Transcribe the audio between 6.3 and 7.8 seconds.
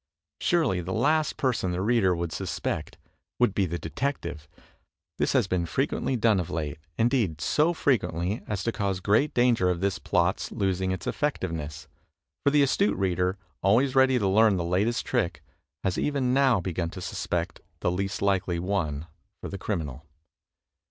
of late, indeed so